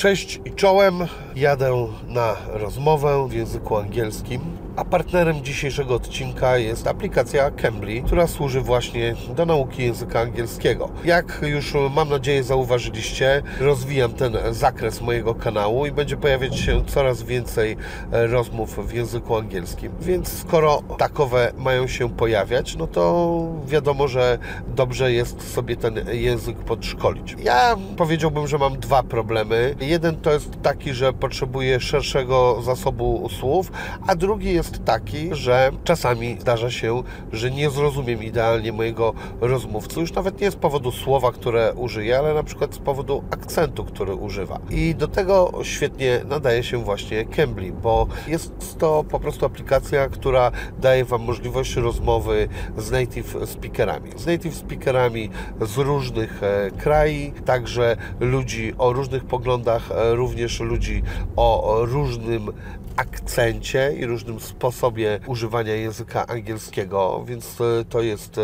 [0.00, 0.94] Cześć i czołem.
[1.36, 4.40] Jadę na rozmowę w języku angielskim,
[4.80, 10.88] a partnerem dzisiejszego odcinka jest aplikacja Cambly, która służy właśnie do nauki języka angielskiego.
[11.04, 17.22] Jak już mam nadzieję zauważyliście, rozwijam ten zakres mojego kanału i będzie pojawiać się coraz
[17.22, 17.76] więcej
[18.10, 19.92] rozmów w języku angielskim.
[20.00, 26.56] Więc skoro takowe mają się pojawiać, no to wiadomo, że dobrze jest sobie ten język
[26.56, 27.36] podszkolić.
[27.42, 29.74] Ja powiedziałbym, że mam dwa problemy.
[29.80, 33.72] Jeden to jest taki, że potrzebuję szerszego zasobu słów,
[34.06, 37.02] a drugi jest taki, że czasami zdarza się,
[37.32, 42.34] że nie zrozumiem idealnie mojego rozmówcy, już nawet nie z powodu słowa, które użyję, ale
[42.34, 44.60] na przykład z powodu akcentu, który używa.
[44.70, 50.50] I do tego świetnie nadaje się właśnie Cambly, bo jest to po prostu aplikacja, która
[50.78, 54.10] daje Wam możliwość rozmowy z native speakerami.
[54.16, 57.00] Z native speakerami z różnych e, krajów,
[57.44, 61.02] także ludzi o różnych poglądach, e, również ludzi
[61.36, 62.52] o różnym
[62.96, 68.40] akcencie i różnym sposobie używania języka angielskiego, więc e, to jest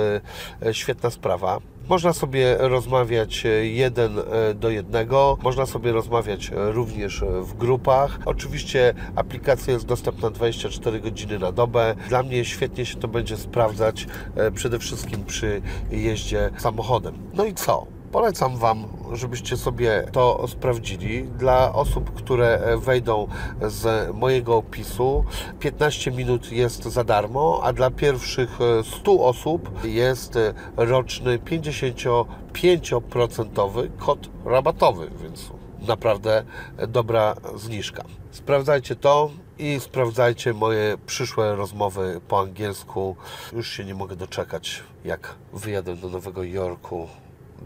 [0.72, 1.58] świetna sprawa.
[1.88, 4.16] Można sobie rozmawiać jeden
[4.54, 8.18] do jednego, można sobie rozmawiać również w grupach.
[8.24, 11.94] Oczywiście aplikacja jest dostępna 24 godziny na dobę.
[12.08, 14.06] Dla mnie świetnie się to będzie sprawdzać
[14.54, 17.14] przede wszystkim przy jeździe samochodem.
[17.34, 17.95] No i co?
[18.16, 21.24] Polecam Wam, żebyście sobie to sprawdzili.
[21.24, 23.28] Dla osób, które wejdą
[23.62, 25.24] z mojego opisu,
[25.60, 28.58] 15 minut jest za darmo, a dla pierwszych
[29.00, 30.38] 100 osób jest
[30.76, 35.50] roczny 55% kod rabatowy, więc
[35.88, 36.44] naprawdę
[36.88, 38.04] dobra zniżka.
[38.30, 43.16] Sprawdzajcie to i sprawdzajcie moje przyszłe rozmowy po angielsku.
[43.52, 47.08] Już się nie mogę doczekać, jak wyjadę do Nowego Jorku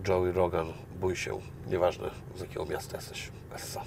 [0.09, 0.67] Joey Rogan,
[1.01, 1.39] bój się,
[1.69, 3.83] nieważne z jakiego miasta jesteś, Essa.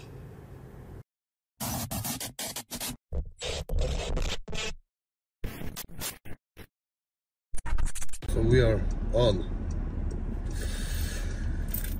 [8.33, 8.79] So we are
[9.13, 9.43] on.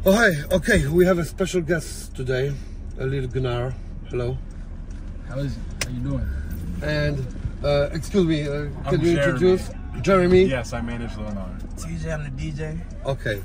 [0.06, 2.54] Oh hi, okay, we have a special guest today,
[3.00, 3.74] a little Gnar.
[4.10, 4.38] Hello.
[5.30, 5.60] How is it?
[5.86, 6.26] How you doing?
[6.84, 7.20] And
[7.64, 9.34] uh, excuse me, uh, can I'm you Jeremy.
[9.34, 9.83] introduce Jeremy?
[10.46, 11.62] Yes, I manage Lil Gnar.
[11.76, 12.80] TJ, I'm the DJ.
[13.06, 13.42] Okay.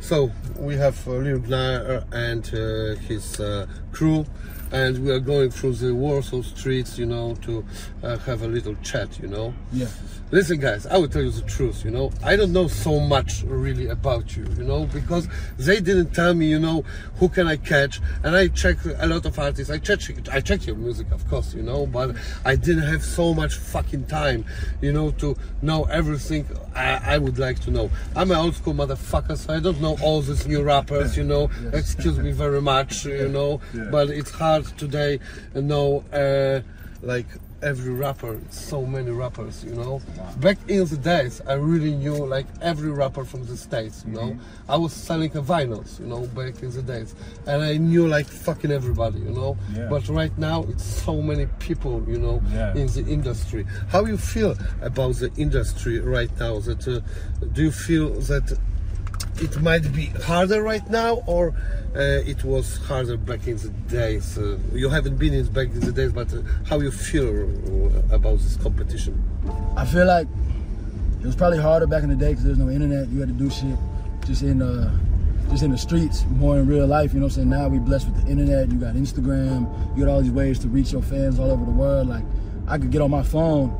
[0.00, 4.24] So we have uh, Lil Gnar and uh, his uh, crew,
[4.72, 7.64] and we are going through the Warsaw streets, you know, to
[8.02, 9.54] uh, have a little chat, you know.
[9.72, 9.86] Yeah.
[10.30, 12.12] Listen, guys, I will tell you the truth, you know.
[12.22, 15.26] I don't know so much really about you, you know, because
[15.58, 16.82] they didn't tell me, you know,
[17.16, 17.98] who can I catch.
[18.22, 19.72] And I checked a lot of artists.
[19.72, 22.14] I checked, I checked your music, of course, you know, but
[22.44, 24.44] I didn't have so much fucking time,
[24.82, 27.90] you know, to know everything I, I would like to know.
[28.14, 31.50] I'm an old school motherfucker, so I don't know all these new rappers, you know.
[31.72, 33.84] Excuse me very much, you know, Yeah.
[33.90, 35.20] but it's hard today,
[35.54, 36.60] you know, uh,
[37.02, 37.26] like
[37.60, 40.00] every rapper, so many rappers, you know.
[40.38, 44.30] Back in the days, I really knew like every rapper from the States, you know.
[44.30, 44.70] Mm-hmm.
[44.70, 47.14] I was selling a vinyls, you know, back in the days.
[47.46, 49.56] And I knew like fucking everybody, you know.
[49.74, 49.88] Yeah.
[49.90, 52.74] But right now, it's so many people, you know, Yeah.
[52.76, 53.66] in the industry.
[53.88, 56.60] How you feel about the industry right now?
[56.60, 57.00] That uh,
[57.52, 58.56] Do you feel that
[59.40, 61.54] it might be harder right now or
[61.96, 62.00] uh,
[62.32, 65.92] it was harder back in the days uh, you haven't been in back in the
[65.92, 69.14] days but uh, how you feel uh, about this competition
[69.76, 70.26] I feel like
[71.20, 73.08] it was probably harder back in the day because there's no internet.
[73.08, 73.76] You had to do shit
[74.24, 74.96] just in uh,
[75.50, 77.12] just in the streets, more in real life.
[77.12, 77.50] You know what I'm saying?
[77.50, 78.70] Now we blessed with the internet.
[78.70, 79.96] You got Instagram.
[79.96, 82.08] You got all these ways to reach your fans all over the world.
[82.08, 82.24] Like
[82.68, 83.74] I could get on my phone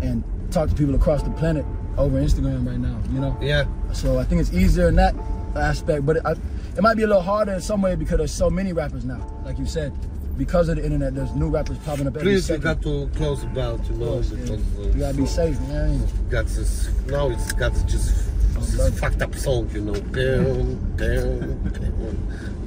[0.00, 1.64] and talk to people across the planet
[1.98, 3.00] over Instagram right now.
[3.12, 3.36] You know?
[3.40, 5.14] yeah So I think it's easier in that
[5.54, 8.32] aspect, but it, I, it might be a little harder in some way because there's
[8.34, 9.20] so many rappers now.
[9.44, 9.92] Like you said,
[10.36, 13.40] because of the internet, there's new rappers popping up every please you got to close
[13.40, 14.54] the belt you know course, yeah.
[14.54, 16.06] uh, You gotta be safe, man.
[16.28, 19.94] got this now it's got just this fucked up song you know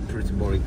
[0.08, 0.64] pretty boring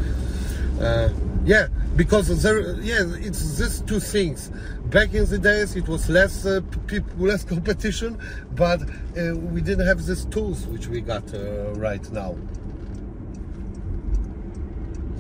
[0.81, 1.09] uh,
[1.45, 1.67] yeah
[1.97, 4.51] because there yeah it's these two things
[4.87, 8.19] back in the days it was less uh, people less competition
[8.55, 12.37] but uh, we didn't have these tools which we got uh, right now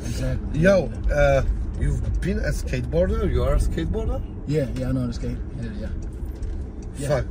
[0.04, 0.60] Exactly.
[0.60, 1.42] yo uh,
[1.80, 5.38] you've been a skateboarder you are a skateboarder Yeah, yeah, I know the skate.
[5.62, 5.88] Yeah, yeah.
[6.98, 7.08] Yeah.
[7.08, 7.26] Fuck.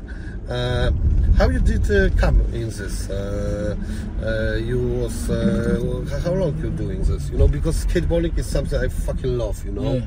[1.41, 3.09] How you did uh, come in this?
[3.09, 3.75] Uh,
[4.21, 7.31] uh, you was uh, how long you doing this?
[7.31, 9.65] You know, because skateboarding is something I fucking love.
[9.65, 9.93] You know.
[9.95, 10.05] Yeah.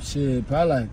[0.00, 0.88] Shit, probably like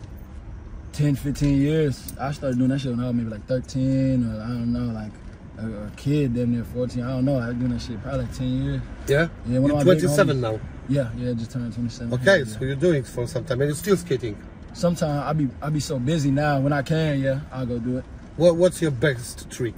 [0.94, 2.12] 10, 15 years.
[2.19, 4.92] I started doing that shit when I was maybe like 13 or I don't know,
[4.92, 5.12] like
[5.60, 7.04] a, a kid, damn near 14.
[7.04, 7.38] I don't know.
[7.38, 8.81] I've been doing that shit probably like 10 years.
[9.07, 9.28] Yeah?
[9.45, 10.60] Yeah, of You're 27 now.
[10.90, 12.13] Yeah, yeah, just turned 27.
[12.16, 12.45] Okay, Yeah.
[12.45, 14.42] so you're doing it for some time and you're still skating.
[14.74, 16.60] Sometimes I be I be so busy now.
[16.62, 18.06] When I can, yeah, I'll go do it.
[18.38, 19.75] What, what's your best trick?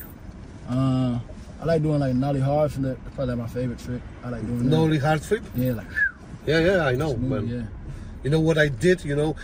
[0.69, 1.19] Uh,
[1.61, 2.97] I like doing like nollie hard flip.
[3.03, 4.01] That's probably like my favorite trick.
[4.23, 4.69] I like doing.
[4.69, 5.43] Nollie hard flip?
[5.55, 5.87] Yeah, like
[6.45, 7.47] Yeah, yeah, I know, smooth, man.
[7.47, 7.65] yeah.
[8.23, 9.03] You know what I did?
[9.03, 9.35] You know,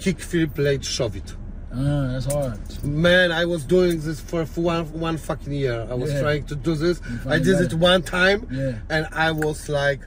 [0.00, 1.34] kick flip, late shove it.
[1.72, 2.84] Uh, that's hard.
[2.84, 5.86] Man, I was doing this for one one fucking year.
[5.90, 6.20] I was Yeah.
[6.22, 7.00] trying to do this.
[7.26, 7.74] I did it it.
[7.74, 8.78] one time, Yeah.
[8.88, 10.00] And I was like,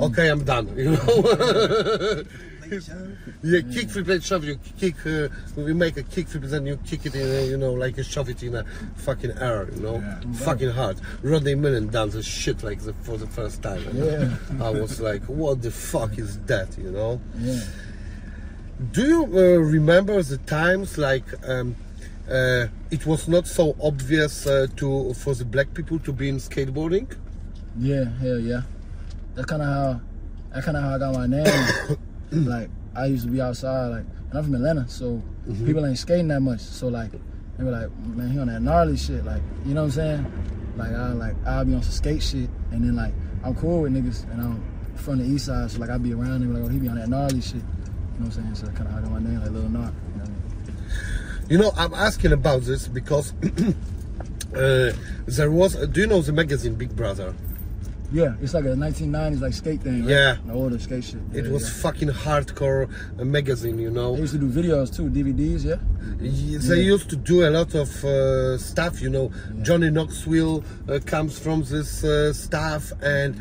[0.00, 0.66] okay, I'm done.
[0.76, 2.22] You know.
[3.42, 4.44] yeah, kick flip, late shove.
[4.44, 7.56] You kick, uh, you make a kick flip, then you kick it in, uh, you
[7.56, 8.64] know, like you shove it in a
[8.96, 10.20] fucking air, you know, Yeah.
[10.46, 10.98] fucking hard.
[11.22, 13.82] Rodney Mullen done this shit like the, for the first time.
[13.88, 14.64] and Yeah.
[14.66, 17.20] I was like, what the fuck is that, you know?
[17.38, 17.60] Yeah.
[18.92, 21.76] Do you uh, remember the times like um,
[22.28, 26.36] uh, it was not so obvious uh, to for the black people to be in
[26.38, 27.06] skateboarding?
[27.78, 28.62] Yeah, hell yeah.
[29.34, 30.00] That's kind of how,
[30.52, 31.46] that's kind of how I got my name.
[32.32, 35.66] like I used to be outside, like, and I'm from Atlanta, so Mm-hmm.
[35.66, 36.60] people ain't skating that much.
[36.60, 37.10] So like,
[37.58, 40.32] they were like, man, he on that gnarly shit, like, you know what I'm saying?
[40.76, 43.12] Like I like I'll be on some skate shit, and then like
[43.44, 44.64] I'm cool with niggas, and I'm
[44.96, 46.96] from the east side, so like I be around them, like, oh, he be on
[46.96, 47.56] that gnarly shit.
[47.56, 48.54] You know what I'm saying?
[48.54, 49.72] So I kind of I got my name, like Lil Gnar.
[49.72, 49.92] You know
[50.22, 50.76] I mean?
[51.48, 53.34] You know, I'm asking about this because
[54.54, 54.92] uh,
[55.26, 55.74] there was.
[55.88, 57.34] Do you know the magazine Big Brother?
[58.12, 60.00] Yeah, it's like a 1990s like skate thing.
[60.02, 60.10] Right?
[60.10, 60.36] Yeah.
[60.46, 61.20] the older skate shit.
[61.32, 61.82] It Yeah, was yeah.
[61.82, 64.14] fucking hardcore uh, magazine, you know.
[64.14, 65.64] They used to do videos too, DVDs.
[65.64, 65.76] Yeah.
[66.20, 69.30] Y- They used to do a lot of uh, stuff, you know.
[69.62, 73.34] Johnny Knoxville uh, comes from this uh, stuff, and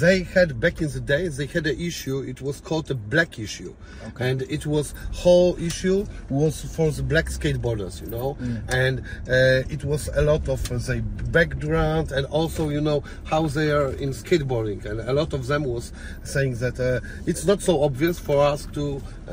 [0.00, 2.18] they had back in the day they had an issue.
[2.22, 3.74] It was called a black issue,
[4.18, 8.36] and it was whole issue was for the black skateboarders, you know.
[8.68, 13.46] And uh, it was a lot of uh, the background and also, you know, how
[13.46, 15.92] they are in skateboarding, and a lot of them was
[16.24, 18.84] saying that uh, it's not so obvious for us to
[19.28, 19.32] uh,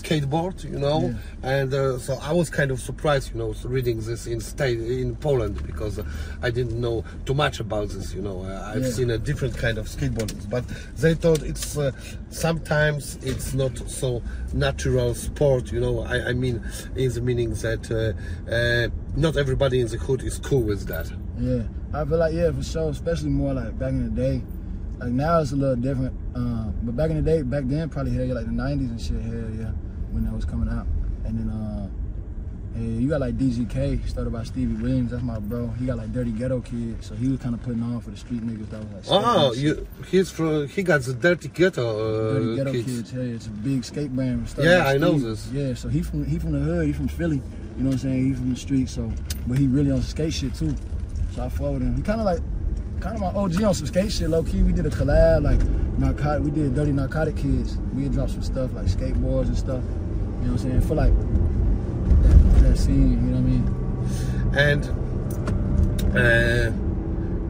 [0.00, 1.14] skateboard, you know.
[1.42, 5.16] And uh, so I was kind of surprised, you know, reading this in state in
[5.16, 6.04] Poland because uh,
[6.42, 8.12] I didn't know too much about this.
[8.12, 8.90] You know, uh, I've Yeah.
[8.90, 10.64] seen a different kind of skateboarding, but
[10.96, 11.92] they thought it's uh,
[12.30, 14.22] sometimes it's not so
[14.52, 15.72] natural sport.
[15.72, 16.62] You know, I, I mean,
[16.96, 21.10] in the meaning that uh, uh, not everybody in the hood is cool with that.
[21.38, 21.62] Yeah,
[21.94, 22.90] I feel like yeah, for sure.
[22.90, 24.42] Especially more like back in the day.
[24.98, 26.14] Like now it's a little different.
[26.34, 29.00] Um, but back in the day, back then probably hell yeah, like the '90s and
[29.00, 29.20] shit.
[29.22, 29.70] Hell yeah,
[30.12, 30.86] when that was coming out.
[31.24, 31.88] And then uh,
[32.74, 35.10] yeah, you got like DGK, started by Stevie Williams.
[35.10, 35.68] That's my bro.
[35.78, 38.16] He got like Dirty Ghetto Kid, so he was kind of putting on for the
[38.16, 39.24] street niggas that was like.
[39.24, 42.86] Oh, you, he's from he got the dirty ghetto, Dirty uh, Ghetto kids.
[42.86, 43.12] Kids.
[43.12, 44.48] Yeah, it's a big skate brand.
[44.48, 45.48] started Yeah, I know this.
[45.52, 46.86] Yeah, so he from he from the hood.
[46.86, 47.42] He from Philly.
[47.76, 48.24] You know what I'm saying?
[48.28, 48.88] He from the street.
[48.88, 49.12] So,
[49.46, 50.74] but he really on skate shit too.
[51.34, 51.94] So I followed him.
[51.94, 52.40] He kind of like,
[53.00, 54.30] kind of my OG on some skate shit.
[54.30, 55.62] Low key, we did a collab like
[55.98, 56.42] narcotic.
[56.42, 57.76] We did Dirty Narcotic Kids.
[57.94, 59.82] We had dropped some stuff like skateboards and stuff.
[59.84, 60.80] You know what I'm saying?
[60.80, 61.12] For like
[62.76, 63.12] scene.
[63.12, 63.72] You know what I mean?
[64.54, 65.02] And
[66.16, 66.70] uh,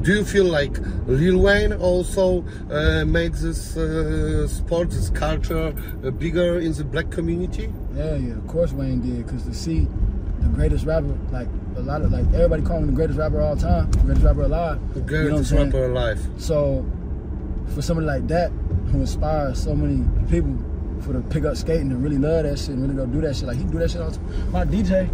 [0.02, 5.74] do you feel like Lil Wayne also uh, made this uh, sport, this culture
[6.04, 7.72] uh, bigger in the black community?
[7.94, 8.34] Yeah, yeah.
[8.34, 9.86] Of course Wayne did, cause to see
[10.40, 13.48] the greatest rapper, like a lot of like everybody call him the greatest rapper of
[13.48, 14.78] all time, greatest rapper alive.
[14.94, 16.20] The you know greatest rapper alive.
[16.38, 16.84] So
[17.74, 18.50] for somebody like that
[18.90, 20.58] who inspires so many people
[21.02, 23.36] for to pick up skating and really love that shit and really go do that
[23.36, 24.52] shit, like he do that shit all the time.
[24.52, 25.10] My DJ,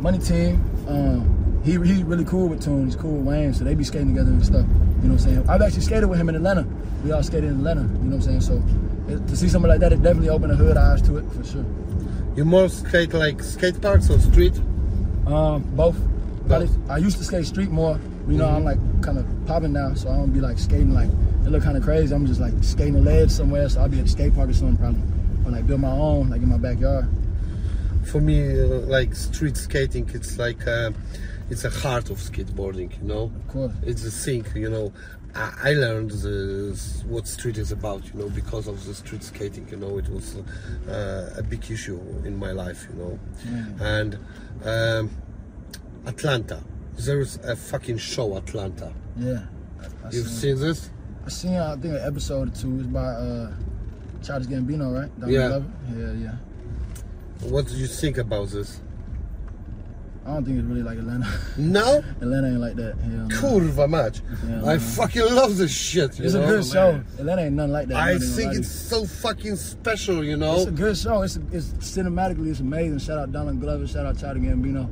[0.00, 2.86] Money Team, um, he he's really cool with Tune.
[2.86, 4.66] He's cool with Wayne, so they be skating together and stuff.
[4.66, 5.48] You know what I'm saying?
[5.48, 6.66] I've actually skated with him in Atlanta.
[7.04, 7.82] We all skated in Atlanta.
[7.82, 8.40] You know what I'm saying?
[8.40, 8.62] So
[9.08, 11.44] it, to see somebody like that, it definitely opened the hood eyes to it for
[11.44, 11.64] sure.
[12.34, 14.56] You more skate like skate parks or street?
[15.26, 15.96] Um, both.
[16.48, 18.00] Probably, I used to skate street more.
[18.28, 21.08] You know, I'm like kind of popping now, so I don't be like skating like
[21.44, 22.14] it look kind of crazy.
[22.14, 24.52] I'm just like skating a ledge somewhere, so I'll be at the skate park or
[24.52, 25.02] something probably,
[25.44, 27.08] or like build my own like in my backyard.
[28.06, 30.92] For me, like street skating, it's like uh,
[31.50, 32.90] it's a heart of skateboarding.
[33.02, 33.72] You know, Of course.
[33.82, 34.46] it's a thing.
[34.54, 34.92] You know,
[35.34, 38.04] I, learned the, what street is about.
[38.12, 39.68] You know, because of the street skating.
[39.68, 40.36] You know, it was
[40.88, 42.86] uh, a big issue in my life.
[42.90, 43.18] You know,
[43.80, 44.18] and
[44.64, 45.10] um,
[46.06, 46.62] Atlanta.
[46.94, 48.92] There's a fucking show, Atlanta.
[49.16, 49.46] Yeah.
[49.80, 50.90] I, You've seen, seen this?
[51.24, 52.78] I seen I think an episode or two.
[52.78, 53.52] It's by uh,
[54.22, 55.10] Childish Gambino, right?
[55.28, 55.48] Yeah.
[55.48, 55.66] Glover?
[55.96, 57.48] Yeah, yeah.
[57.50, 58.80] What do you think about this?
[60.24, 61.26] I don't think it's really like Atlanta.
[61.56, 61.98] No?
[62.20, 62.94] Atlanta ain't like that.
[62.98, 64.20] Hell mać.
[64.46, 66.44] Yeah, I fucking love this shit, you It's know?
[66.44, 67.02] a good show.
[67.18, 67.96] Atlanta ain't nothing like that.
[67.96, 70.58] I think like it's so fucking special, you know?
[70.58, 71.22] It's a good show.
[71.22, 73.00] It's, it's cinematically, it's amazing.
[73.00, 73.88] Shout out Donald Glover.
[73.88, 74.88] Shout out Childish Gambino.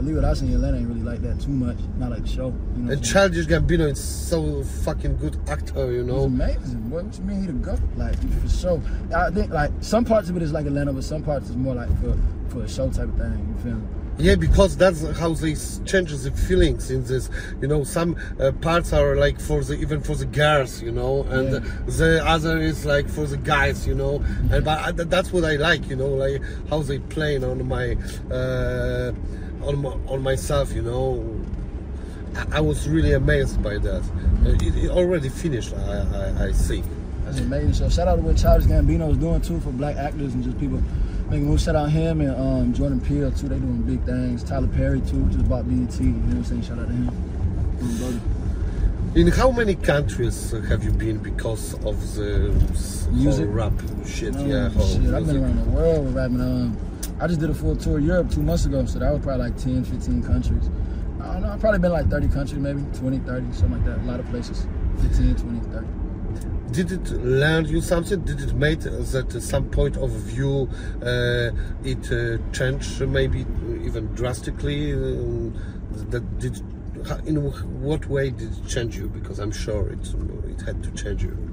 [0.00, 1.78] Believe it, I seen Atlanta ain't really like that too much.
[1.98, 2.46] Not like the show.
[2.46, 3.04] You know what And?
[3.04, 6.24] Childish Gambino is so fucking good actor, you know.
[6.24, 6.80] amazing.
[6.88, 7.80] Boy, what you mean he the goat?
[7.96, 8.82] Like for sure.
[9.14, 11.74] I think like some parts of it is like Atlanta, but some parts is more
[11.74, 12.16] like for
[12.48, 13.54] for a show type of thing.
[13.56, 13.86] You feel me?
[14.18, 15.54] Yeah, because that's how they
[15.86, 17.30] changes the feelings in this.
[17.62, 21.22] You know, some uh, parts are like for the even for the girls, you know,
[21.30, 21.60] and Yeah.
[21.86, 24.22] the other is like for the guys, you know.
[24.50, 27.96] And but I, that's what I like, you know, like how they playing on my
[28.30, 29.12] uh,
[29.62, 31.40] on my, on myself, you know.
[32.36, 34.02] I, I was really amazed by that.
[34.44, 36.06] Uh, it, it already finished, I,
[36.38, 36.86] I, I think.
[37.24, 37.74] That's amazing.
[37.74, 40.58] So shout out to what Childish Gambino is doing too for black actors and just
[40.58, 40.82] people
[41.28, 41.62] making moves.
[41.64, 43.48] Shout out him and um, Jordan Peele too.
[43.48, 44.42] They doing big things.
[44.42, 46.00] Tyler Perry too, just bought BET.
[46.00, 46.62] You know what I'm saying?
[46.62, 48.20] Shout out to him.
[49.14, 52.54] In how many countries have you been because of the
[53.10, 53.48] Music?
[53.50, 53.72] rap
[54.06, 54.34] shit?
[54.36, 55.12] Oh, yeah, shit.
[55.12, 56.40] I've been around the world rapping.
[56.40, 56.76] Um,
[57.20, 59.50] I just did a full tour of Europe two months ago, so that was probably
[59.50, 60.70] like 10, 15 countries.
[61.20, 63.98] I don't know, I've probably been like 30 countries, maybe 20, 30, something like that.
[63.98, 64.66] A lot of places.
[65.02, 65.86] 15, 20, 30.
[66.72, 68.20] Did it learn you something?
[68.20, 70.70] Did it make that some point of view
[71.02, 71.50] uh,
[71.84, 73.40] it uh, changed maybe
[73.84, 74.94] even drastically?
[74.94, 75.52] Um,
[76.10, 76.62] that did
[77.26, 77.36] in
[77.82, 79.08] what way did it change you?
[79.08, 80.14] Because I'm sure it
[80.48, 81.49] it had to change you.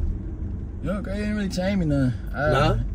[0.83, 2.13] You know, girl, you ain't really changed me none.
[2.33, 2.49] I,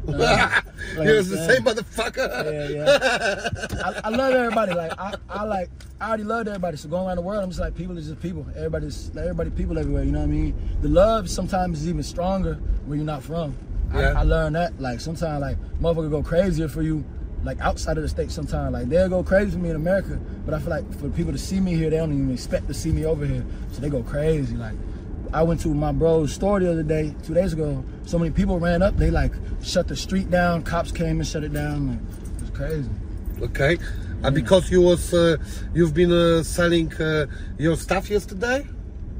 [0.06, 0.62] Nah, uh,
[0.96, 2.44] like you're the same motherfucker.
[2.52, 3.84] Yeah, yeah.
[3.84, 4.72] I, I love everybody.
[4.72, 5.68] Like I, I like
[6.00, 6.76] I already loved everybody.
[6.76, 8.46] So going around the world, I'm just like people is just people.
[8.56, 10.04] Everybody's like, everybody people everywhere.
[10.04, 10.78] You know what I mean?
[10.80, 12.54] The love sometimes is even stronger
[12.86, 13.56] where you're not from.
[13.92, 14.12] Yeah.
[14.12, 14.80] I, I learned that.
[14.80, 17.04] Like sometimes like motherfucker go crazier for you.
[17.44, 20.54] Like outside of the state, sometimes like they'll go crazy for me in America, but
[20.54, 22.92] I feel like for people to see me here, they don't even expect to see
[22.92, 24.54] me over here, so they go crazy.
[24.54, 24.76] Like
[25.32, 27.82] I went to my bro's store the other day, two days ago.
[28.04, 30.62] So many people ran up, they like shut the street down.
[30.62, 31.88] Cops came and shut it down.
[31.88, 31.98] Like,
[32.36, 32.90] it was crazy.
[33.42, 33.78] Okay,
[34.22, 35.36] and because you was uh,
[35.74, 37.26] you've been uh, selling uh,
[37.58, 38.66] your stuff yesterday.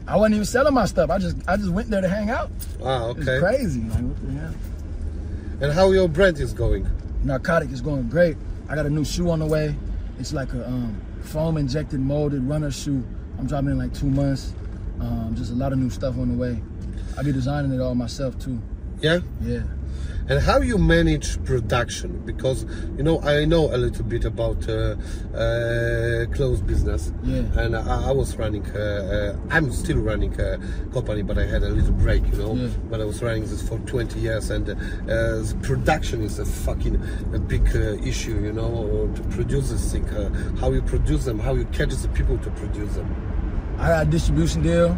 [0.07, 1.11] I wasn't even selling my stuff.
[1.11, 2.51] I just I just went there to hang out.
[2.85, 3.39] Ah, It's okay.
[3.39, 3.81] crazy.
[3.83, 4.55] Like what the hell?
[5.61, 6.87] And how your brand is going?
[7.23, 8.37] Narcotic is going great.
[8.69, 9.77] I got a new shoe on the way.
[10.19, 13.05] It's like a um, foam injected molded runner shoe.
[13.39, 14.53] I'm dropping in like two months.
[15.03, 16.63] Um, just a lot of new stuff on the way.
[17.19, 18.61] I be designing it all myself too.
[19.01, 19.19] Yeah.
[19.41, 19.63] Yeah.
[20.29, 22.23] And how you manage production?
[22.25, 22.65] Because
[22.97, 24.95] you know I know a little bit about uh,
[25.37, 27.13] uh, clothes business.
[27.25, 27.43] Yeah.
[27.59, 28.65] And I, I was running.
[28.71, 30.59] Uh, uh, I'm still running a
[30.93, 32.25] company, but I had a little break.
[32.29, 32.55] You know.
[32.55, 32.69] Yeah.
[32.89, 37.03] But I was running this for 20 years, and uh, the production is a fucking
[37.35, 38.41] a big uh, issue.
[38.41, 40.09] You know, to produce this thing.
[40.11, 40.31] Uh,
[40.61, 41.41] how you produce them?
[41.41, 43.32] How you catch the people to produce them?
[43.79, 44.97] I got a distribution deal,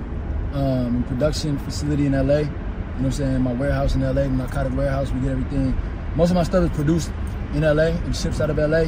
[0.52, 2.18] um, production facility in LA.
[2.20, 3.40] You know what I'm saying?
[3.40, 5.10] My warehouse in LA, my narcotic warehouse.
[5.10, 5.76] We get everything.
[6.14, 7.10] Most of my stuff is produced
[7.54, 8.84] in LA and ships out of LA.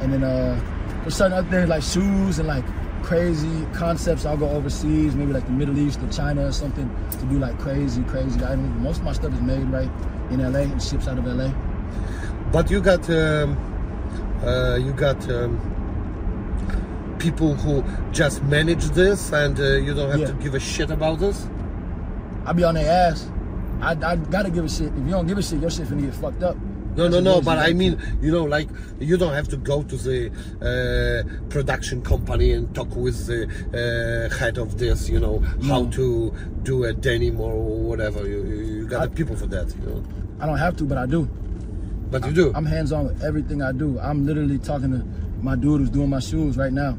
[0.00, 0.60] And then uh,
[1.04, 2.64] for certain other things like shoes and like
[3.02, 7.26] crazy concepts, I'll go overseas, maybe like the Middle East or China or something, to
[7.26, 8.80] do like crazy, crazy items.
[8.80, 9.90] Most of my stuff is made right
[10.30, 11.52] in LA and ships out of LA.
[12.52, 13.56] But you got um,
[14.44, 15.79] uh, you got um,
[17.20, 20.26] people who just manage this, and uh, you don't have Yeah.
[20.28, 21.46] to give a shit about this.
[22.46, 23.30] I be on their ass.
[23.80, 24.88] I, I gotta give a shit.
[24.88, 26.56] If you don't give a shit, your shit finna get fucked up.
[26.96, 27.40] No, That's no, no.
[27.40, 30.18] But I mean, you know, like you don't have to go to the
[30.70, 33.40] uh, production company and talk with the
[33.72, 35.08] uh, head of this.
[35.08, 35.38] You know
[35.70, 36.32] how to
[36.64, 37.54] do a denim or
[37.88, 38.26] whatever.
[38.26, 39.68] You, you got I- the people for that.
[39.76, 40.04] You know,
[40.40, 41.28] I don't have to, but I do.
[42.10, 42.52] but you do.
[42.54, 43.98] I'm hands on with everything I do.
[44.00, 45.04] I'm literally talking to
[45.42, 46.98] my dude who's doing my shoes right now.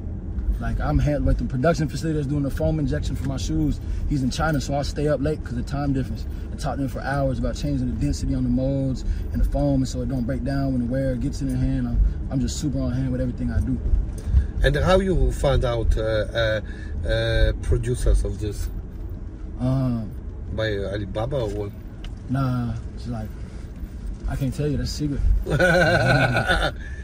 [0.61, 3.81] Like I'm hand with the production facility that's doing the foam injection for my shoes.
[4.09, 6.83] He's in China, so I'll stay up late because of time difference I talk to
[6.83, 9.01] him for hours about changing the density on the molds
[9.33, 11.57] and the foam, and so it don't break down when the wearer gets in their
[11.57, 11.87] hand.
[11.87, 13.79] I'm, I'm just super on hand with everything I do.
[14.63, 16.61] and how you find out uh, uh,
[17.09, 18.69] uh, producers of this
[19.59, 20.11] Um,
[20.53, 21.71] by Alibaba or what?
[22.29, 23.29] nah, it's like
[24.29, 24.77] I can't tell you.
[24.77, 25.19] That's secret.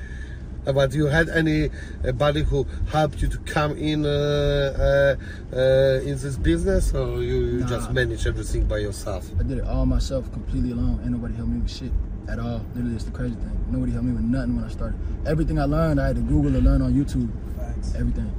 [0.73, 5.15] But you had anybody who helped you to come in uh,
[5.51, 7.93] uh, uh, in this business, or you, you just Nah.
[7.93, 9.29] manage everything by yourself?
[9.39, 10.99] I did it all myself, completely alone.
[11.03, 11.91] Ain't nobody helped me with shit
[12.27, 12.61] at all.
[12.75, 13.57] Literally, it's the crazy thing.
[13.71, 14.99] Nobody helped me with nothing when I started.
[15.25, 17.29] Everything I learned, I had to Google or learn on YouTube.
[17.57, 17.95] Thanks.
[17.95, 18.29] Everything.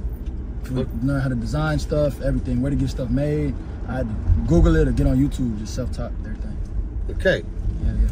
[1.01, 3.55] Learn how to design stuff, everything, where to get stuff made.
[3.87, 4.15] I had to
[4.47, 6.57] Google it or get on YouTube, just self-taught everything.
[7.09, 7.43] Okay,
[7.83, 8.07] Yeah, yeah.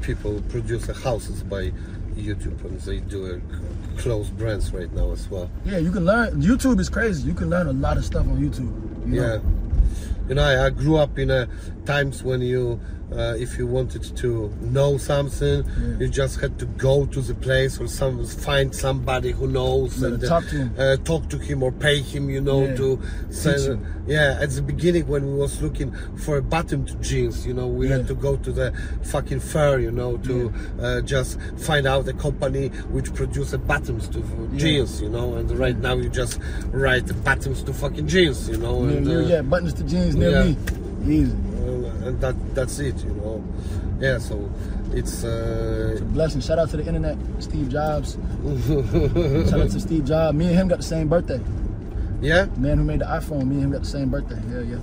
[0.00, 1.70] people produce uh, houses by
[2.20, 5.50] YouTube, and they do uh, clothes brands right now as well.
[5.64, 6.40] Yeah, you can learn.
[6.40, 7.26] YouTube is crazy.
[7.26, 9.06] You can learn a lot of stuff on YouTube.
[9.06, 9.34] you know?
[9.34, 9.40] Yeah.
[10.28, 11.48] You know, I, I grew up in a
[11.86, 12.80] times when you,
[13.16, 15.98] uh, if you wanted to know something, Yeah.
[16.00, 20.08] you just had to go to the place or some find somebody who knows Yeah,
[20.08, 20.74] and talk to him.
[20.78, 22.74] uh, talk to him or pay him, you know, Yeah.
[22.76, 23.00] to
[23.30, 23.80] send.
[24.06, 27.68] Yeah, at the beginning when we was looking for a button to jeans, you know,
[27.68, 32.04] we had to go to the fucking fair, you know, to uh, just find out
[32.06, 34.22] the company which produces buttons to
[34.56, 36.38] jeans, you know, and right now you just
[36.72, 39.84] write the buttons to fucking jeans, you know, Yeah, and, yeah, uh, yeah, buttons to
[39.84, 40.56] jeans near me.
[41.06, 41.32] Easy.
[41.32, 43.42] uh, and that that's it, you know.
[44.00, 44.50] Yeah, so
[44.92, 46.40] it's uh, It's a blessing.
[46.40, 48.16] Shout out to the internet, Steve Jobs.
[49.50, 50.36] Shout out to Steve Jobs.
[50.36, 51.40] Me and him got the same birthday.
[52.20, 52.44] yeah.
[52.46, 54.40] The man who made the iPhone, me and him got the same birthday.
[54.50, 54.80] Yeah, yeah.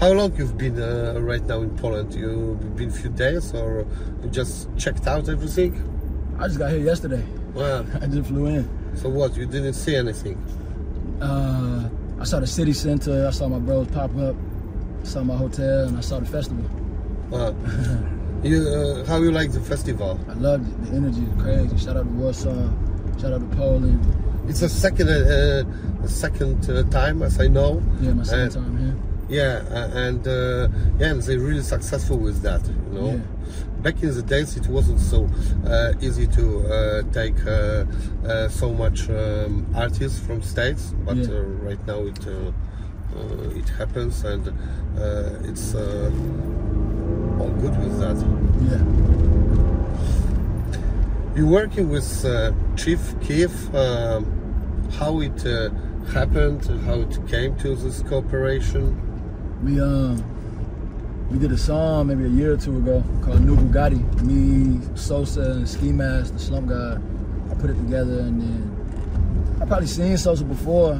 [0.00, 2.14] How long you've been uh, right now in Poland?
[2.14, 3.86] You've been a few days, or
[4.22, 5.72] you just checked out everything?
[6.38, 7.24] I just got here yesterday.
[7.54, 7.84] Wow.
[8.02, 8.68] I just flew in.
[8.96, 9.34] so what?
[9.36, 10.36] You didn't see anything?
[11.20, 11.88] Uh,
[12.20, 13.26] I saw the city center.
[13.26, 14.34] I saw my bros pop up.
[15.02, 16.64] I saw my hotel, and I saw the festival.
[17.30, 17.54] Well,
[18.42, 20.18] you uh, how you like the festival?
[20.28, 20.90] I loved it.
[20.90, 21.76] The energy is crazy.
[21.78, 22.68] Shout out to Warsaw.
[23.20, 24.00] Shout out to Poland.
[24.48, 25.64] It's a second uh,
[26.04, 27.82] a second uh, time, as I know.
[28.00, 28.96] Yeah, my second And- time here.
[29.28, 30.68] Yeah, uh, and uh,
[31.00, 32.62] yeah, and they're really successful with that.
[32.68, 33.18] You know, Yeah.
[33.86, 35.28] Back in the days, it wasn't so
[35.64, 37.84] uh, easy to uh, take uh,
[38.26, 41.36] uh, so much um, artists from states, but Yeah.
[41.36, 42.32] uh, right now it uh,
[43.16, 46.10] uh, it happens, and uh, it's uh,
[47.40, 48.18] all good with that.
[48.70, 48.82] Yeah.
[51.36, 53.00] You're working with uh, Chief.
[53.74, 54.22] Um,
[54.98, 55.70] how it uh,
[56.12, 56.62] happened?
[56.86, 58.84] How it came to this cooperation?
[59.64, 60.35] We um
[61.30, 64.00] we did a song maybe a year or two ago called New Bugatti.
[64.22, 67.02] Me, Sosa, and Ski Mask, the Slump God.
[67.50, 70.92] I put it together and then I probably seen Sosa before,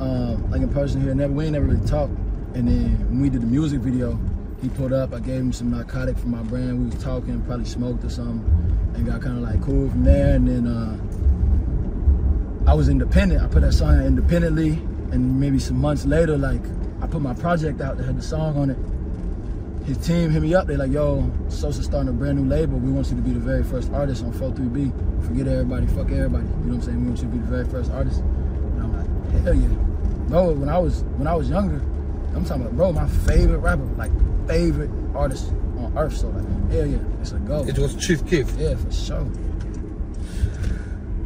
[0.00, 1.14] um, like in person here.
[1.14, 2.12] Never we ain't never really talked.
[2.54, 4.18] And then when we did the music video,
[4.62, 5.12] he pulled up.
[5.12, 6.78] I gave him some narcotic from my brand.
[6.78, 8.44] We was talking, probably smoked or something,
[8.94, 10.36] and got kind of like cool from there.
[10.36, 10.96] And then uh,
[12.70, 13.42] I was independent.
[13.42, 14.72] I put that song out independently,
[15.10, 16.62] and maybe some months later, like
[17.02, 18.78] I put my project out that had the song on it.
[19.84, 20.66] His team hit me up.
[20.66, 22.78] They like, yo, Sosa starting a brand new label.
[22.78, 25.26] We want you to be the very first artist on 43B.
[25.26, 26.44] Forget everybody, fuck everybody.
[26.44, 27.00] You know what I'm saying?
[27.02, 28.20] We want you to be the very first artist.
[28.20, 29.68] And I'm like, hell yeah.
[30.28, 31.82] Bro, when I was when I was younger,
[32.34, 34.10] I'm talking about bro, my favorite rapper, like
[34.48, 36.16] favorite artist on earth.
[36.16, 37.64] So like, hell yeah, it's a go.
[37.66, 38.50] It was Chief Keef.
[38.56, 39.30] yeah, for sure.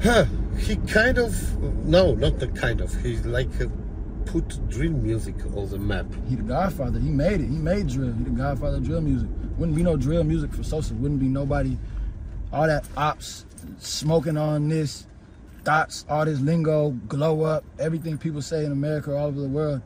[0.03, 0.25] Huh.
[0.59, 2.93] He kind of no, not the kind of.
[3.03, 3.67] He's like uh,
[4.29, 6.07] put drill music on the map.
[6.29, 6.99] He the Godfather.
[7.01, 7.49] He made it.
[7.49, 8.13] He made drill.
[8.13, 9.29] He the Godfather of drill music.
[9.57, 10.95] Wouldn't be no drill music for Sosa.
[10.95, 11.79] Wouldn't be nobody.
[12.53, 13.47] All that ops,
[13.79, 15.07] smoking on this,
[15.65, 19.81] dots, all this lingo, glow up, everything people say in America, all over the world,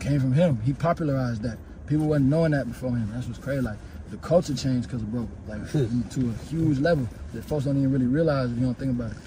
[0.00, 0.60] came from him.
[0.62, 1.58] He popularized that.
[1.86, 3.10] People wasn't knowing that before him.
[3.12, 3.60] That's what's crazy.
[3.60, 3.78] Like
[4.10, 7.90] the culture changed because of bro, like to a huge level that folks don't even
[7.90, 9.18] really realize if you don't think about it.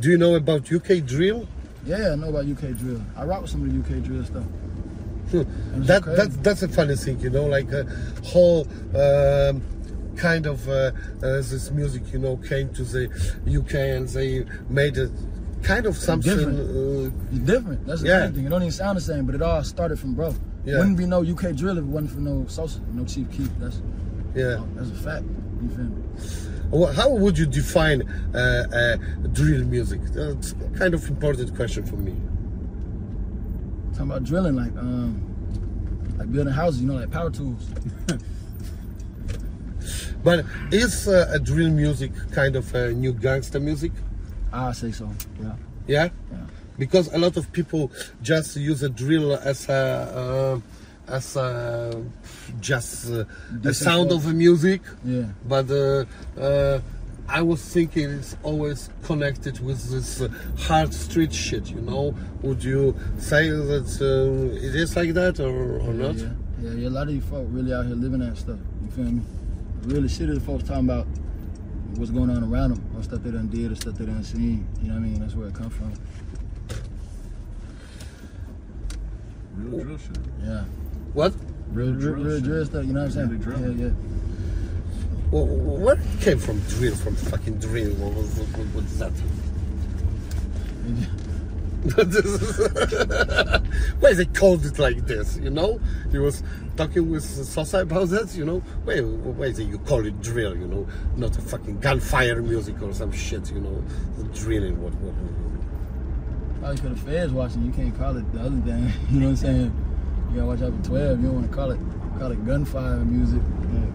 [0.00, 1.48] Do you know about UK drill?
[1.84, 3.00] Yeah, I know about UK drill.
[3.16, 4.44] I rock with some of the UK drill stuff.
[5.88, 6.16] That crazy.
[6.16, 7.84] that that's a funny thing, you know, like a
[8.24, 9.62] whole um,
[10.16, 10.90] kind of uh, uh,
[11.20, 13.08] this music, you know, came to the
[13.46, 15.10] UK and they made it
[15.62, 16.30] kind of something.
[16.38, 17.86] Uh, It's different.
[17.86, 18.30] That's the Yeah.
[18.30, 18.44] thing.
[18.46, 20.34] It don't even sound the same, but it all started from bro.
[20.66, 20.78] Yeah.
[20.78, 23.48] Wouldn't be no UK drill if it wasn't for no Sosa, no Chief Keef.
[23.58, 23.80] That's
[24.34, 24.60] yeah.
[24.76, 25.24] that's a fact.
[25.62, 26.02] You feel me?
[26.72, 28.02] How would you define
[28.34, 28.38] uh,
[28.72, 28.96] uh,
[29.28, 30.00] drill music?
[30.14, 32.14] That's kind of important question for me.
[33.92, 35.20] Talking about drilling, like um,
[36.18, 36.80] like building houses.
[36.80, 37.68] You know, like power tools.
[40.22, 43.92] But is uh, a drill music kind of a new gangster music?
[44.52, 45.10] I say so.
[45.40, 45.54] Yeah.
[45.86, 46.08] Yeah?
[46.30, 46.38] Yeah.
[46.78, 47.90] Because a lot of people
[48.22, 50.60] just use a drill as a uh,
[51.12, 52.02] as a
[52.60, 53.24] just uh,
[53.64, 54.80] a sound of a music.
[55.04, 55.26] Yeah.
[55.46, 56.04] But uh,
[56.40, 56.80] uh,
[57.28, 61.68] I was thinking it's always connected with this uh, hard street shit.
[61.70, 62.14] You know?
[62.42, 66.16] Would you say that uh, it is like that or, or not?
[66.16, 66.28] Yeah,
[66.62, 66.88] yeah, yeah.
[66.88, 68.58] A lot of you folk really out here living that stuff.
[68.82, 69.22] You feel me?
[69.82, 71.06] Really shit of the folks talking about
[71.96, 74.66] what's going on around them, or stuff they done did, or stuff they done seen.
[74.80, 75.20] You know what I mean?
[75.20, 75.92] That's where it comes from.
[79.56, 80.16] Real drill shit.
[80.42, 80.64] Yeah.
[81.14, 81.34] What?
[81.72, 82.44] Real, real, drill real shit.
[82.44, 82.84] drill stuff.
[82.84, 83.38] You know what I'm saying?
[83.38, 83.60] drill.
[83.60, 83.92] Yeah, yeah.
[85.30, 86.94] Well, where it came from drill?
[86.94, 87.92] From fucking drill?
[87.94, 89.12] What, what, what, what's that?
[94.00, 95.36] Why they called it like this?
[95.38, 95.80] You know,
[96.12, 96.42] he was
[96.76, 98.34] talking with Sosa about that.
[98.36, 100.56] You know, why why they you call it drill?
[100.56, 103.50] You know, not a fucking gunfire music or some shit.
[103.50, 103.82] You know,
[104.16, 104.80] the drilling.
[104.80, 105.14] What what?
[106.60, 108.92] Probably for the feds watching, you can't call it the other thing.
[109.10, 109.72] You know what I'm saying?
[110.32, 111.20] You gotta watch out for 12.
[111.20, 111.80] You don't want to call it
[112.18, 113.42] call it gunfire music.
[113.70, 113.88] Yeah.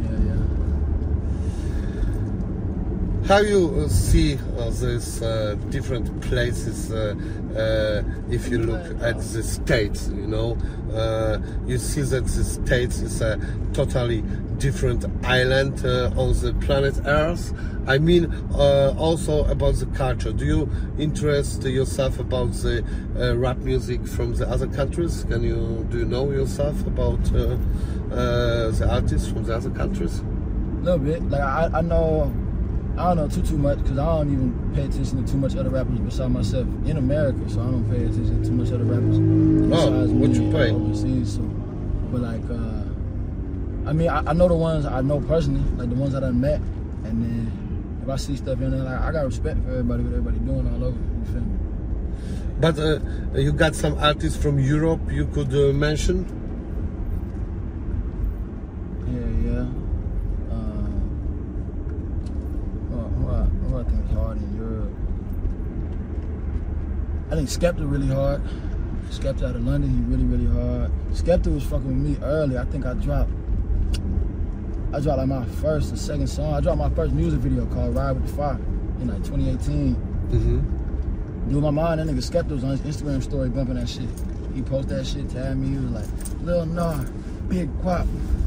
[0.00, 0.38] yeah, yeah.
[3.26, 7.16] How you uh, see uh, these uh, different places uh,
[7.56, 10.06] uh, if you look at the states?
[10.14, 10.56] You know,
[10.92, 13.40] uh, you see that the states is a
[13.72, 14.22] totally
[14.58, 17.52] different island uh, on the planet Earth.
[17.86, 20.32] I mean, uh, also about the culture.
[20.32, 22.84] Do you interest yourself about the
[23.18, 25.24] uh, rap music from the other countries?
[25.28, 27.56] Can you do you know yourself about uh,
[28.10, 30.20] uh, the artists from the other countries?
[30.20, 30.24] A
[30.84, 31.22] little bit.
[31.28, 32.32] Like I, I know,
[32.96, 35.56] I don't know too too much because I don't even pay attention to too much
[35.56, 37.38] other rappers besides myself in America.
[37.50, 40.70] So I don't pay attention to too much other rappers besides what me you pay?
[40.72, 41.34] overseas.
[41.34, 41.42] So,
[42.12, 42.73] but like, uh,
[43.86, 46.30] I mean, I, I know the ones I know personally, like the ones that I
[46.30, 46.60] met,
[47.04, 50.12] and then if I see stuff in there, like I got respect for everybody, what
[50.12, 50.96] everybody doing all over.
[50.98, 51.58] You feel me?
[52.60, 53.00] But uh,
[53.38, 56.24] you got some artists from Europe you could uh, mention?
[59.06, 59.66] Yeah, yeah.
[60.54, 60.94] Um,
[62.88, 64.92] who, I, who I think hard in Europe?
[67.30, 68.40] I think Skepta really hard.
[69.10, 70.90] Skepta out of London, he really, really hard.
[71.12, 72.56] Skepta was fucking with me early.
[72.56, 73.30] I think I dropped.
[74.94, 76.54] I dropped like my first or second song.
[76.54, 78.60] I dropped my first music video called Ride with the Fire
[79.00, 79.94] in like 2018.
[79.94, 81.98] hmm Blew my mind.
[81.98, 84.08] That nigga Skepta was on his Instagram story bumping that shit.
[84.54, 85.70] He posted that shit, tagged me.
[85.70, 87.10] He was like, Lil Gnar,
[87.48, 88.06] Big Quap,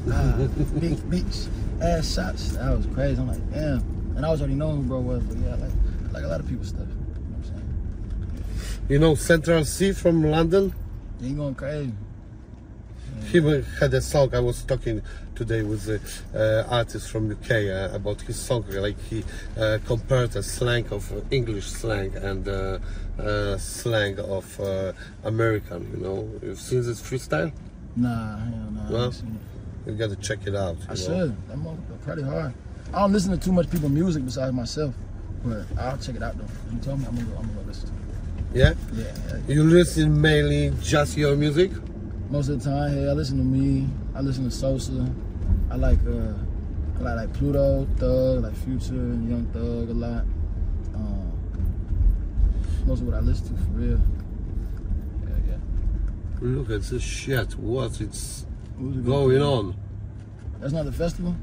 [0.10, 0.48] uh,
[0.80, 1.50] Big Beats,
[1.82, 2.54] ass shots.
[2.54, 3.20] That was crazy.
[3.20, 3.80] I'm like, damn.
[4.16, 6.28] And I was already knowing who bro was, but yeah, I like, I like a
[6.28, 6.88] lot of people's stuff.
[6.88, 8.86] You know what I'm saying?
[8.88, 10.74] You know Central Cee from London?
[11.22, 11.92] He going crazy.
[13.26, 13.40] He
[13.80, 14.34] had a song.
[14.34, 15.02] I was talking
[15.38, 16.00] today with the
[16.34, 18.66] uh, artist from UK uh, about his song.
[18.70, 19.24] Like he
[19.58, 22.80] uh, compared the slang of English slang and uh,
[23.20, 25.80] uh, slang of uh, American.
[25.94, 27.52] You know, you've seen this freestyle?
[27.96, 28.88] Nah, hell nah.
[28.88, 29.40] I Well, ain't seen
[29.86, 29.92] it.
[29.92, 30.78] You got to check it out.
[30.86, 30.96] I know.
[30.96, 31.48] should.
[31.48, 32.54] That motherfucker pretty hard.
[32.94, 34.94] I don't listen to too much people music besides myself,
[35.46, 36.46] but I'll check it out though.
[36.74, 38.00] You tell me I'm gonna go, I'm gonna go listen to it.
[38.54, 38.74] Yeah.
[38.94, 39.54] Yeah, yeah.
[39.54, 41.72] You listen mainly just your music.
[42.30, 43.88] Most of the time, hey, I listen to me.
[44.16, 45.10] I listen to Sosa.
[45.70, 46.34] I like uh,
[46.98, 50.24] I like like Pluto, Thug, like Future, and Young Thug a lot.
[50.96, 51.32] Um,
[52.86, 54.02] most of what I listen to for real.
[55.24, 55.58] Yeah, yeah.
[56.42, 57.58] Look at this shit.
[57.60, 58.46] What it's
[58.80, 59.76] Who's it going on?
[60.60, 61.36] That's not the festival.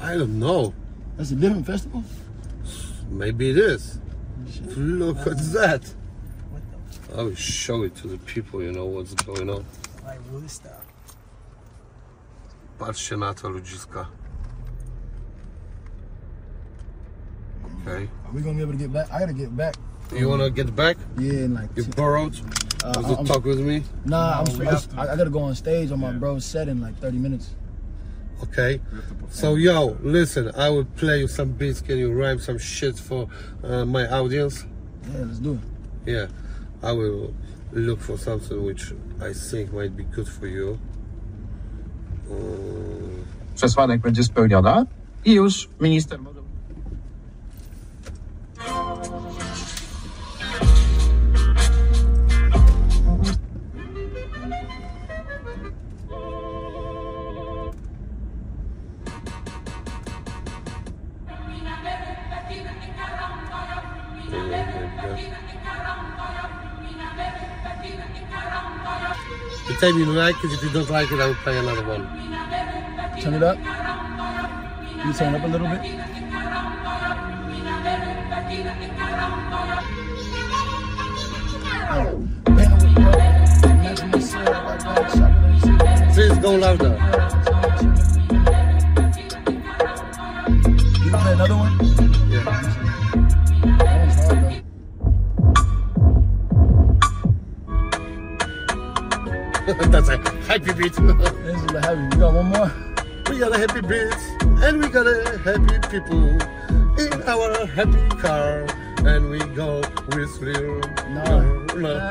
[0.00, 0.72] I don't know.
[1.16, 2.04] That's a different festival.
[3.10, 4.00] Maybe it is.
[4.52, 4.76] Shit.
[4.78, 5.94] Look at that.
[7.16, 9.64] I will show it to the people, you know what's going on.
[10.04, 10.85] like Woodstock?
[12.78, 14.06] Patrzcie na to ludziska.
[17.82, 18.08] Okay.
[18.24, 19.06] Are we gonna be able to get back?
[19.12, 19.74] I gotta get back.
[20.12, 20.96] You wanna get back?
[21.18, 21.68] Yeah, in like.
[21.76, 22.34] You borrowed?
[22.84, 23.82] uh, Was it I'm- talk with me?
[24.04, 25.00] Nah, No, I'm, we I, to.
[25.00, 26.18] I gotta go on stage on my Yeah.
[26.18, 27.54] bro's set in like 30 minutes.
[28.42, 28.80] Okay.
[28.92, 29.30] We have to perform.
[29.32, 31.80] So yo, listen, I will play you some beats.
[31.80, 33.28] Can you rhyme some shit for
[33.64, 34.64] uh, my audience?
[35.12, 35.60] Yeah, let's do it.
[36.12, 36.26] Yeah.
[36.82, 37.32] I will
[37.72, 40.78] look for something which I think might be good for you.
[42.30, 42.40] Um,
[43.54, 44.86] przesłanek będzie spełniona
[45.24, 46.35] i już minister może...
[69.94, 70.52] you you like it.
[70.52, 72.06] If you don't like it, I will play another one.
[73.20, 73.56] Turn it up.
[75.04, 75.80] You turn it up a little bit.
[81.88, 82.26] Oh.
[82.50, 82.72] Man,
[86.64, 87.15] I
[100.58, 100.92] happy beat.
[100.92, 102.02] This is the heavy.
[102.02, 102.72] You got one more?
[103.28, 104.14] we got a happy beat
[104.64, 106.40] and we got a happy people
[106.98, 108.64] in our happy car
[109.04, 109.82] and we go
[110.14, 110.80] whistling.
[111.10, 111.64] No.
[111.74, 112.08] no.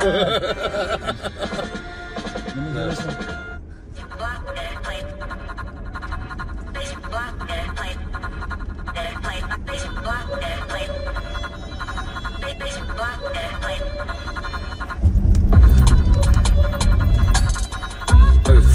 [2.45, 3.34] Let me hear this one.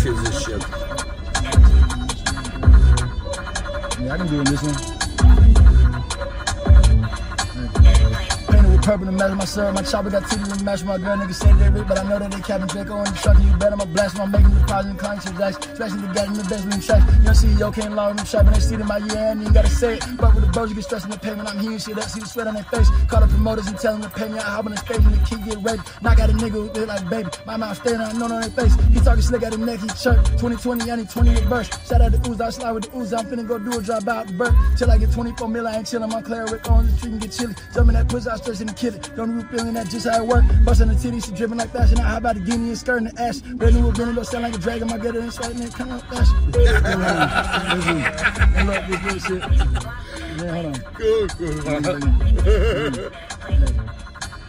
[0.02, 0.12] Yeah,
[4.10, 4.99] I can do it this one.
[8.82, 9.74] Purple to match my syrup.
[9.74, 11.16] My chopper got titties to match my girl.
[11.16, 13.38] Niggas say they rich, but I know that they capping Draco in the truck.
[13.40, 15.66] You bet I'ma blast my making deposit and client transactions.
[15.66, 17.04] Especially the guy in the basement trash.
[17.24, 18.52] Young CEO can't lie them shopping.
[18.52, 20.04] They see in my year and you gotta say it.
[20.16, 21.48] But with the bros, you get stressed in the pavement.
[21.48, 22.88] I'm hearing shit up, see the sweat on their face.
[23.08, 24.38] Call the promoters and tell them to pay me.
[24.38, 25.82] I hop on the stage and the kid get ready.
[26.02, 27.28] Knock out a nigga who look like baby.
[27.46, 28.74] My mouth staying on, none on their face.
[28.92, 30.24] He talking slick at the neck, he chirp.
[30.40, 31.68] 2020, I need 20 a verse.
[31.86, 33.12] Shout out to Ooze, I slide with the Ooze.
[33.12, 34.54] I'm finna go do a drop out the bird.
[34.76, 36.10] Till I get 24 mil, I ain't chillin'.
[36.10, 37.54] My Claire Rick on the street and get chilly.
[37.74, 39.10] Jumping that pussy, I stretch it.
[39.16, 40.44] Don't root feeling that just how it work.
[40.64, 41.98] Bustin' the titties, she dripping like fashion.
[41.98, 43.40] How about the guinea and skirt and the ash?
[43.54, 44.88] Red new Benny, don't sound like a dragon.
[44.88, 46.36] My gutter and sweat and it come out fashion.
[48.56, 49.42] I love this shit.
[50.38, 50.74] Yeah, hold on.
[50.96, 51.90] Kurwa.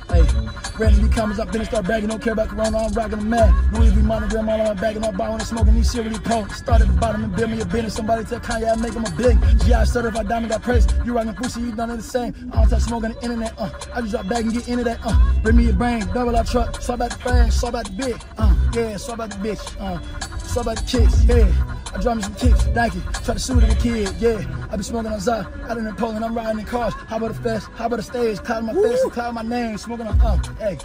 [0.10, 3.72] Hey, randomly comments up, then start bagging, don't care about Corona, I'm rocking the man.
[3.72, 6.18] Louis V monogram all on my bag and I'm buying and smoking these shit really
[6.20, 6.52] potent.
[6.54, 7.94] Start at the bottom and build me a business.
[7.94, 9.40] Somebody tell Kanye I make him a big.
[9.60, 10.94] GI certified diamond got praised.
[11.06, 12.34] You rocking pussy, you done it the same.
[12.52, 13.70] I don't touch smoke on the internet, uh.
[13.94, 15.42] I just drop back and get into that, uh.
[15.44, 18.22] Bring me your brain, double our truck, swap out the fan, swap out the big,
[18.38, 18.56] uh.
[18.74, 20.00] Yeah, swap out the bitch, uh.
[20.40, 21.81] Swap out the kicks, yeah.
[21.94, 24.68] I drop me some kicks, Nike, try to shoot at the kid, yeah.
[24.72, 26.94] I be smoking on Zod, out in the Poland, I'm riding in cars.
[26.94, 27.68] How about the fest?
[27.76, 28.40] How about the stage?
[28.40, 30.78] Cloud my face and cloud my name, smoking on, uh, hey,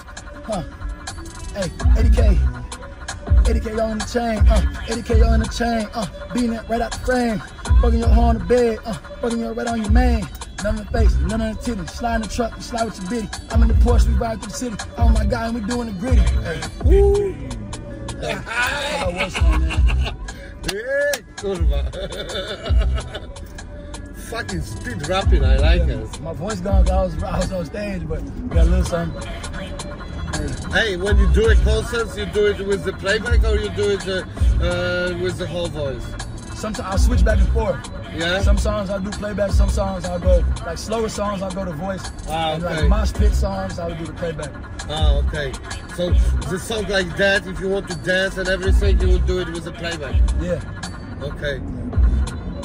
[0.44, 0.62] huh,
[1.54, 1.68] hey,
[2.00, 2.66] 80K.
[3.46, 6.98] 80k on the chain, uh, 80k on the chain, uh, beating it right out the
[6.98, 7.38] frame,
[7.80, 10.28] fucking your hoe on the bed, uh, fucking your right on your man.
[10.64, 11.90] None of the face, none of the titties.
[11.90, 13.28] Slide in the truck, slide with your bitty.
[13.50, 14.76] I'm in the Porsche, we ride through the city.
[14.98, 16.20] Oh my god, and we doing the gritty.
[16.20, 17.32] Hey, woo.
[18.20, 20.16] Hey, how about one song, man?
[20.74, 21.82] Ej, kurwa.
[24.30, 26.20] Fucking speed rapping, I like it.
[26.20, 29.22] My voice gone I was, I was on stage, but got a little something.
[30.72, 33.90] Hey, when you do a concert, you do it with the playback or you do
[33.90, 34.24] it uh,
[34.64, 36.25] uh, with the whole voice?
[36.66, 37.78] Sometimes I'll switch back and forth.
[38.12, 38.40] Yeah?
[38.42, 41.70] Some songs I'll do playback, some songs I'll go, like slower songs I'll go to
[41.70, 42.10] voice.
[42.28, 42.80] Ah, and okay.
[42.80, 44.50] like mosh pit songs, I'll do the playback.
[44.88, 45.52] Ah, okay.
[45.94, 46.10] So
[46.50, 49.48] the song like that, if you want to dance and everything, you will do it
[49.50, 50.16] with the playback.
[50.40, 50.60] Yeah.
[51.22, 51.62] Okay.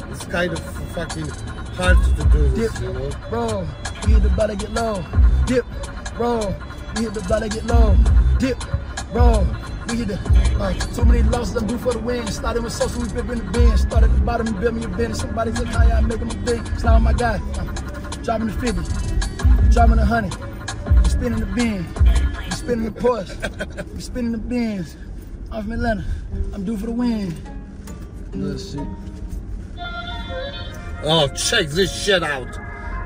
[0.09, 0.59] It's kind of
[0.95, 1.29] fucking
[1.77, 3.11] hard to do this, Dip, you know?
[3.29, 3.67] roll,
[4.07, 5.05] we hit the body get low.
[5.45, 5.65] Dip,
[6.15, 6.55] bro,
[6.95, 7.95] we hit the body get low.
[8.39, 8.57] Dip,
[9.13, 9.45] roll,
[9.87, 10.19] we hit the.
[10.59, 12.27] Uh, too many losses, I'm due for the win.
[12.27, 13.77] Started with social, we been in the bin.
[13.77, 15.21] Started at the bottom and built me a business.
[15.21, 16.65] Somebody said, how I make them a big.
[16.79, 17.39] Slide on my guy.
[17.55, 17.81] Uh,
[18.23, 21.03] dropping the 50, dropping the 100.
[21.03, 21.85] We spinning the bin,
[22.45, 24.95] we spinning the Porsche, we spinning the bins.
[25.51, 26.05] I'm from Atlanta,
[26.53, 27.35] I'm due for the win.
[28.33, 28.87] Little shit.
[31.03, 32.47] Oh, check this shit out.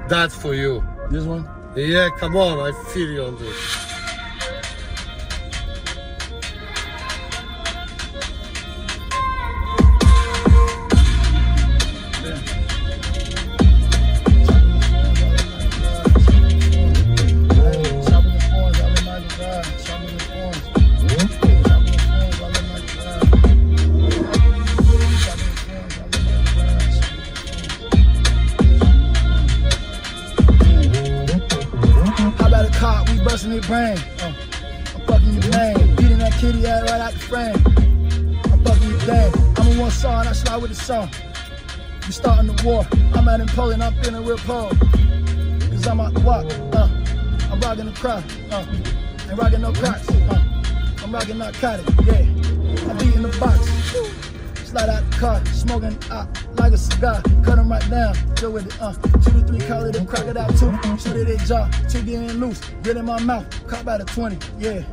[0.10, 0.84] That's for you.
[1.10, 1.48] This one?
[1.76, 3.85] Yeah, come on, I feel you on this.
[43.58, 44.78] I'm out in feeling real cold.
[44.82, 46.46] Cause I'm out the walk.
[46.76, 46.90] Uh,
[47.50, 48.22] I'm rocking the crowd.
[48.52, 48.66] Uh,
[49.30, 50.10] ain't rocking no crocs.
[50.10, 50.44] Uh,
[51.02, 51.86] I'm rocking narcotic.
[52.04, 52.20] Yeah.
[52.90, 53.66] I'm beating the box.
[54.68, 56.28] Slide out the car, smoking out
[56.60, 57.22] like a cigar.
[57.46, 58.82] Cut 'em right down, chill with it.
[58.82, 58.92] Uh,
[59.24, 60.98] two to three, it a crocodile two.
[60.98, 62.60] Shoot at their jaw, two getting loose.
[62.84, 64.38] Get in my mouth, caught by the 20.
[64.60, 64.84] Yeah,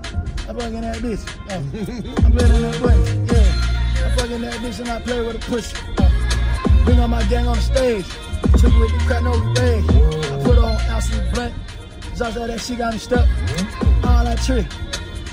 [0.48, 1.26] I'm fucking that bitch.
[1.50, 3.26] Uh, I'm letting that button.
[3.26, 5.76] Yeah, I'm fucking that bitch and I play with a pussy.
[5.98, 8.31] Uh, bring all my gang on the stage.
[8.58, 11.54] Trick with the put on ounce of blunt.
[12.16, 13.28] Josh that shit got me stuck.
[14.04, 14.66] All that trick.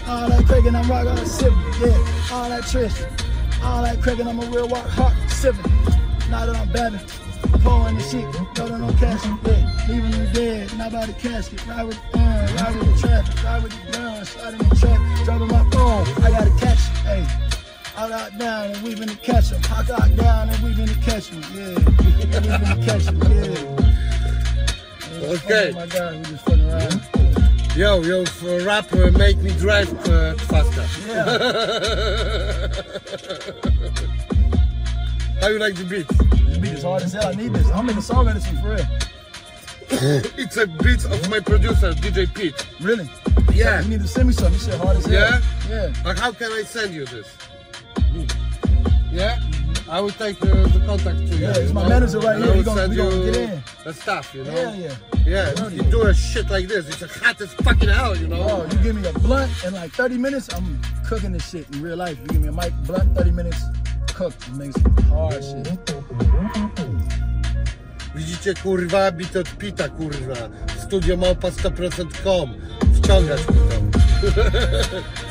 [0.07, 1.57] All that crack and I'm rocking on sipping.
[1.81, 2.91] Yeah, all that trick.
[3.63, 5.71] All that crack and I'm a real walk hard sipping.
[6.29, 7.01] Now that I'm babbing.
[7.43, 9.85] I'm pouring the shit, throw no casket, yeah.
[9.87, 11.65] Leaving them dead, not by the casket.
[11.67, 14.75] Ride with the gun, ride with the traffic, ride with the gun, slide in the
[14.75, 16.23] trap, dropping my phone.
[16.23, 17.48] I gotta catch it, hey.
[17.97, 19.61] I got down and we been to catch 'em.
[19.71, 21.75] I got down and we been to catch 'em, yeah.
[21.75, 23.55] we been to catch 'em, yeah.
[25.19, 25.71] Yeah, Okay.
[25.71, 27.01] Oh my God, we just fucking around.
[27.75, 30.83] Yo, yo, for rap uh, make me drive uh, faster.
[35.41, 36.07] How you like the beat?
[36.47, 37.27] This beat is hard as hell.
[37.27, 37.67] I need this.
[37.71, 38.87] I'm in the song one for real.
[40.37, 42.65] It's a beat of my producer, DJ Pete.
[42.79, 43.09] Really?
[43.53, 43.81] Yeah.
[43.81, 44.53] You need to send me something.
[44.53, 45.13] This shit hard as hell.
[45.13, 45.41] Yeah?
[45.69, 45.93] Yeah.
[46.05, 47.27] Like, how can I send you this?
[49.11, 49.39] Yeah?
[49.89, 51.41] I will take the, the contact to you.
[51.47, 51.89] Yeah, it's my know?
[51.89, 52.53] manager right And here.
[52.53, 53.63] I We will gonna- we gonna you get in.
[53.85, 54.51] and stuff, you know?
[54.51, 54.93] Hell yeah.
[55.25, 55.75] Yeah, Dirty.
[55.77, 56.87] you do a shit like this.
[56.89, 58.37] It's a hot as fucking hell, you know?
[58.49, 61.81] Oh, you give me a blunt in like 30 minutes, I'm cooking this shit in
[61.81, 62.17] real life.
[62.21, 63.57] You give me a mic blunt, 30 minutes,
[64.13, 64.47] cooked.
[64.47, 65.67] You make some hard shit.
[68.15, 70.35] Widzicie, kurwa, bit od pita, kurwa.
[70.83, 72.53] Studio małpa 100%com.
[72.95, 73.91] Wciągać mi tam.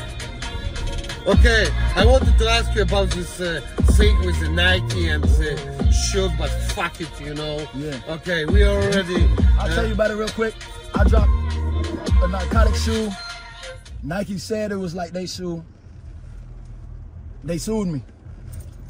[1.27, 3.61] okay, I wanted to ask you about this uh,
[3.93, 7.67] thing with the Nike and the shoe, but fuck it, you know?
[7.75, 7.99] Yeah.
[8.07, 9.27] Okay, we already...
[9.59, 10.53] I'll uh, tell you about it real quick.
[10.95, 13.11] I dropped a Gnarcotic shoe.
[14.03, 15.63] Nike said it was like they shoe.
[17.43, 18.03] They sued me.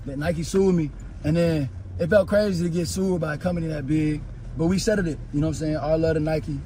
[0.06, 0.92] That Nike sued me.
[1.24, 4.22] And then it felt crazy to get sued by a company that big.
[4.58, 5.20] But we settled it.
[5.34, 5.78] You know what I'm saying?
[5.78, 6.60] All love to Nike.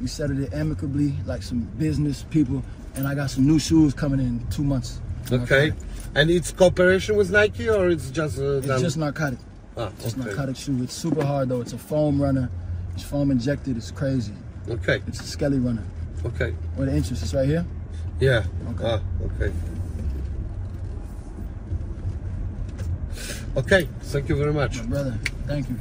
[0.00, 2.62] We settled it amicably, like some business people.
[2.96, 5.00] And I got some new shoes coming in two months.
[5.30, 5.72] Okay.
[6.14, 8.38] And it's cooperation with Nike or it's just...
[8.38, 9.38] Uh, It's just Gnarcotic.
[9.76, 10.28] Ah, Just okay.
[10.30, 10.82] Gnarcotic shoe.
[10.82, 11.60] It's super hard though.
[11.60, 12.50] It's a foam runner.
[12.94, 13.76] It's foam injected.
[13.76, 14.32] It's crazy.
[14.68, 15.84] Okay, It's a skelly runner.
[16.26, 16.50] okay.
[16.76, 17.64] Where the entrance is right here.
[18.18, 18.44] Yeah.
[18.72, 18.84] Okay.
[18.84, 19.52] Ah, okay.
[23.56, 24.78] Okay, thank you very much.
[24.78, 25.76] My brother, thank you.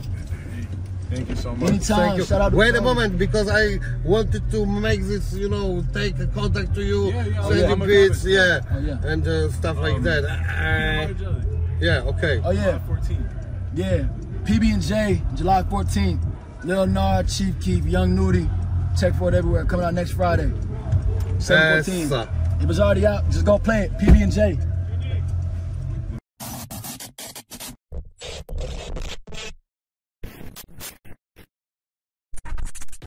[1.12, 1.70] Thank you so much.
[1.70, 1.98] Anytime.
[1.98, 2.26] Thank you.
[2.26, 6.20] Shout out to Wait a moment, because I wanted to make this, you know, take
[6.20, 7.70] a contact to you, Yeah, yeah, send yeah.
[7.70, 9.12] you beats, yeah, Oh, yeah.
[9.12, 10.24] and uh, stuff like Um, that.
[10.26, 11.34] Uh,
[11.80, 12.42] yeah, okay.
[12.44, 13.30] Oh yeah, 14.
[13.76, 14.08] yeah.
[14.44, 16.20] PB and J, July 14th.
[16.64, 18.50] Lil Gnar, Chief Keef, Young Nudy,
[18.98, 19.64] Tech Ford everywhere.
[19.66, 20.52] Coming out next Friday.
[21.40, 22.06] 714.
[22.06, 22.30] Essa.
[22.62, 23.24] It was already out.
[23.30, 23.98] Just go play it.
[23.98, 24.58] PB and J.